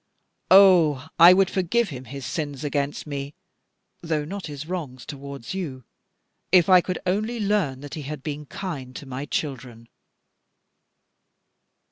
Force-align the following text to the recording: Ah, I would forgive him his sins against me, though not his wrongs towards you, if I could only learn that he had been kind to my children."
Ah, 0.49 1.11
I 1.19 1.31
would 1.31 1.51
forgive 1.51 1.89
him 1.89 2.05
his 2.05 2.25
sins 2.25 2.63
against 2.63 3.05
me, 3.05 3.35
though 4.01 4.25
not 4.25 4.47
his 4.47 4.65
wrongs 4.65 5.05
towards 5.05 5.53
you, 5.53 5.83
if 6.51 6.67
I 6.69 6.81
could 6.81 6.97
only 7.05 7.39
learn 7.39 7.81
that 7.81 7.93
he 7.93 8.01
had 8.01 8.23
been 8.23 8.47
kind 8.47 8.95
to 8.95 9.05
my 9.05 9.27
children." 9.27 9.87